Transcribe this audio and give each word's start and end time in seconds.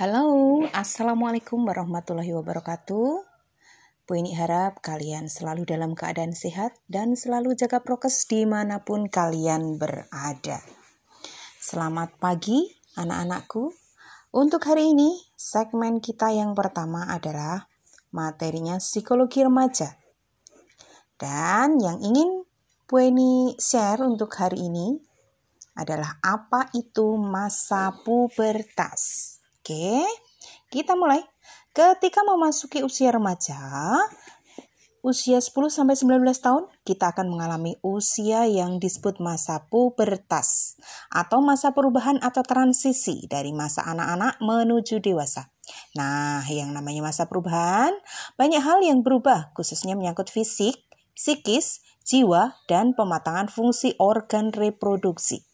Halo, 0.00 0.64
Assalamualaikum 0.72 1.60
warahmatullahi 1.68 2.32
wabarakatuh. 2.32 3.20
Bu 4.08 4.12
ini 4.16 4.32
harap 4.32 4.80
kalian 4.80 5.28
selalu 5.28 5.68
dalam 5.68 5.92
keadaan 5.92 6.32
sehat 6.32 6.72
dan 6.88 7.20
selalu 7.20 7.52
jaga 7.52 7.84
prokes 7.84 8.24
di 8.24 8.48
mana 8.48 8.80
pun 8.80 9.12
kalian 9.12 9.76
berada. 9.76 10.64
Selamat 11.60 12.16
pagi 12.16 12.64
anak-anakku. 12.96 13.76
Untuk 14.32 14.64
hari 14.64 14.96
ini, 14.96 15.20
segmen 15.36 16.00
kita 16.00 16.32
yang 16.32 16.56
pertama 16.56 17.04
adalah 17.04 17.68
materinya 18.08 18.80
psikologi 18.80 19.44
remaja. 19.44 20.00
Dan 21.20 21.76
yang 21.76 22.00
ingin 22.00 22.48
Bu 22.88 23.04
ini 23.04 23.52
share 23.60 24.00
untuk 24.00 24.32
hari 24.32 24.64
ini 24.64 24.96
adalah 25.76 26.16
apa 26.24 26.72
itu 26.72 27.20
masa 27.20 27.92
pubertas. 28.00 29.29
Oke, 29.70 30.02
kita 30.66 30.98
mulai. 30.98 31.22
Ketika 31.70 32.26
memasuki 32.26 32.82
usia 32.82 33.14
remaja, 33.14 33.54
usia 34.98 35.38
10 35.38 35.70
sampai 35.70 35.94
19 35.94 36.26
tahun, 36.42 36.66
kita 36.82 37.14
akan 37.14 37.30
mengalami 37.30 37.78
usia 37.86 38.50
yang 38.50 38.82
disebut 38.82 39.22
masa 39.22 39.70
pubertas 39.70 40.74
atau 41.06 41.38
masa 41.38 41.70
perubahan 41.70 42.18
atau 42.18 42.42
transisi 42.42 43.30
dari 43.30 43.54
masa 43.54 43.86
anak-anak 43.86 44.42
menuju 44.42 44.98
dewasa. 44.98 45.54
Nah, 45.94 46.42
yang 46.50 46.74
namanya 46.74 47.06
masa 47.06 47.30
perubahan, 47.30 47.94
banyak 48.34 48.58
hal 48.58 48.82
yang 48.82 49.06
berubah, 49.06 49.54
khususnya 49.54 49.94
menyangkut 49.94 50.34
fisik, 50.34 50.82
psikis, 51.14 51.78
jiwa, 52.02 52.58
dan 52.66 52.90
pematangan 52.98 53.46
fungsi 53.46 53.94
organ 54.02 54.50
reproduksi. 54.50 55.46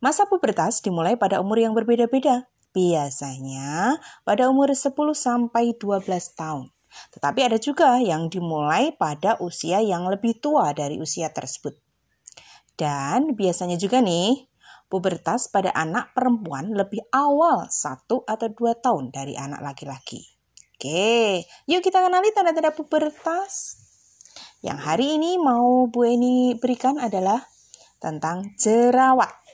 Masa 0.00 0.24
pubertas 0.24 0.80
dimulai 0.80 1.20
pada 1.20 1.44
umur 1.44 1.60
yang 1.60 1.76
berbeda-beda, 1.76 2.48
biasanya 2.72 3.98
pada 4.22 4.48
umur 4.48 4.72
10 4.72 4.92
sampai 5.14 5.76
12 5.76 6.08
tahun. 6.36 6.68
Tetapi 7.14 7.40
ada 7.44 7.58
juga 7.60 8.00
yang 8.00 8.32
dimulai 8.32 8.96
pada 8.96 9.36
usia 9.38 9.78
yang 9.84 10.08
lebih 10.08 10.40
tua 10.40 10.72
dari 10.72 10.98
usia 10.98 11.28
tersebut. 11.30 11.76
Dan 12.78 13.34
biasanya 13.34 13.74
juga 13.74 13.98
nih, 13.98 14.48
pubertas 14.88 15.52
pada 15.52 15.74
anak 15.76 16.16
perempuan 16.16 16.72
lebih 16.72 17.04
awal 17.12 17.68
satu 17.68 18.24
atau 18.24 18.48
dua 18.54 18.78
tahun 18.78 19.12
dari 19.12 19.36
anak 19.36 19.60
laki-laki. 19.60 20.24
Oke, 20.78 21.42
yuk 21.66 21.82
kita 21.82 21.98
kenali 21.98 22.30
tanda-tanda 22.30 22.70
pubertas. 22.70 23.82
Yang 24.62 24.78
hari 24.78 25.06
ini 25.18 25.38
mau 25.38 25.90
Bu 25.90 26.06
Eni 26.06 26.54
berikan 26.54 27.02
adalah 27.02 27.42
tentang 27.98 28.54
jerawat. 28.54 29.47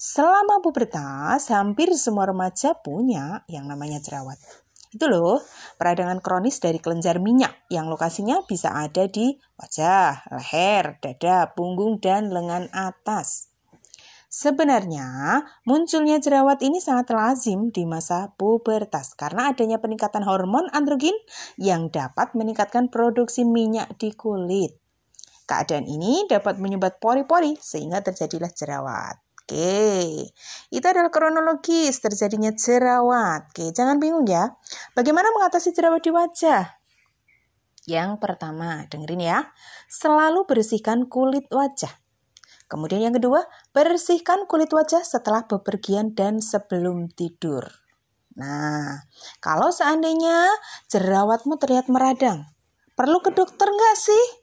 Selama 0.00 0.64
pubertas, 0.64 1.52
hampir 1.52 1.92
semua 1.92 2.24
remaja 2.24 2.72
punya 2.72 3.44
yang 3.52 3.68
namanya 3.68 4.00
jerawat. 4.00 4.40
Itu 4.88 5.12
loh, 5.12 5.44
peradangan 5.76 6.24
kronis 6.24 6.56
dari 6.56 6.80
kelenjar 6.80 7.20
minyak 7.20 7.52
yang 7.68 7.92
lokasinya 7.92 8.40
bisa 8.48 8.72
ada 8.72 9.04
di 9.04 9.36
wajah, 9.60 10.24
leher, 10.32 10.96
dada, 11.04 11.52
punggung, 11.52 12.00
dan 12.00 12.32
lengan 12.32 12.72
atas. 12.72 13.52
Sebenarnya, 14.32 15.44
munculnya 15.68 16.16
jerawat 16.16 16.64
ini 16.64 16.80
sangat 16.80 17.12
lazim 17.12 17.68
di 17.68 17.84
masa 17.84 18.32
pubertas 18.40 19.12
karena 19.12 19.52
adanya 19.52 19.84
peningkatan 19.84 20.24
hormon 20.24 20.72
androgen 20.72 21.18
yang 21.60 21.92
dapat 21.92 22.32
meningkatkan 22.32 22.88
produksi 22.88 23.44
minyak 23.44 24.00
di 24.00 24.16
kulit. 24.16 24.80
Keadaan 25.44 25.84
ini 25.84 26.24
dapat 26.24 26.56
menyumbat 26.56 27.04
pori-pori 27.04 27.60
sehingga 27.60 28.00
terjadilah 28.00 28.48
jerawat. 28.48 29.29
Oke, 29.50 30.30
itu 30.70 30.86
adalah 30.86 31.10
kronologis 31.10 31.98
terjadinya 31.98 32.54
jerawat. 32.54 33.50
Oke, 33.50 33.74
jangan 33.74 33.98
bingung 33.98 34.22
ya. 34.22 34.54
Bagaimana 34.94 35.26
mengatasi 35.34 35.74
jerawat 35.74 36.06
di 36.06 36.14
wajah? 36.14 36.78
Yang 37.82 38.22
pertama, 38.22 38.86
dengerin 38.86 39.18
ya. 39.18 39.50
Selalu 39.90 40.46
bersihkan 40.46 41.10
kulit 41.10 41.50
wajah. 41.50 41.90
Kemudian 42.70 43.10
yang 43.10 43.18
kedua, 43.18 43.42
bersihkan 43.74 44.46
kulit 44.46 44.70
wajah 44.70 45.02
setelah 45.02 45.42
bepergian 45.50 46.14
dan 46.14 46.38
sebelum 46.38 47.10
tidur. 47.10 47.66
Nah, 48.38 49.02
kalau 49.42 49.74
seandainya 49.74 50.46
jerawatmu 50.94 51.58
terlihat 51.58 51.90
meradang, 51.90 52.46
perlu 52.94 53.18
ke 53.18 53.34
dokter 53.34 53.66
nggak 53.66 53.96
sih? 53.98 54.39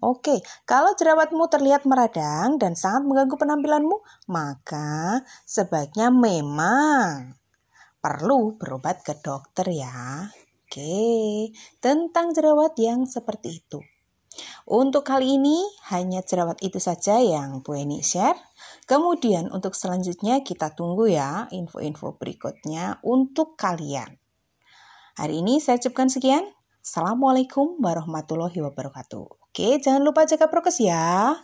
Oke, 0.00 0.40
kalau 0.64 0.96
jerawatmu 0.96 1.44
terlihat 1.52 1.84
meradang 1.84 2.56
dan 2.56 2.72
sangat 2.72 3.04
mengganggu 3.04 3.36
penampilanmu, 3.36 4.00
maka 4.32 5.20
sebaiknya 5.44 6.08
memang 6.08 7.36
perlu 8.00 8.56
berobat 8.56 9.04
ke 9.04 9.20
dokter 9.20 9.68
ya. 9.68 10.24
Oke, 10.64 11.52
tentang 11.84 12.32
jerawat 12.32 12.72
yang 12.80 13.04
seperti 13.04 13.60
itu. 13.60 13.84
Untuk 14.64 15.04
kali 15.04 15.36
ini 15.36 15.60
hanya 15.92 16.24
jerawat 16.24 16.62
itu 16.64 16.80
saja 16.80 17.20
yang 17.20 17.60
Bu 17.60 17.76
Eni 17.76 18.00
share. 18.00 18.38
Kemudian 18.86 19.52
untuk 19.52 19.76
selanjutnya 19.76 20.40
kita 20.40 20.72
tunggu 20.72 21.10
ya 21.10 21.50
info-info 21.52 22.16
berikutnya 22.16 23.02
untuk 23.04 23.58
kalian. 23.58 24.16
Hari 25.18 25.44
ini 25.44 25.60
saya 25.60 25.76
ucapkan 25.76 26.08
sekian. 26.08 26.46
Assalamualaikum 26.80 27.76
warahmatullahi 27.82 28.62
wabarakatuh. 28.64 29.39
Oke, 29.50 29.82
jangan 29.82 30.02
lupa 30.06 30.22
jaga 30.30 30.46
prokes 30.46 30.78
ya. 30.78 31.34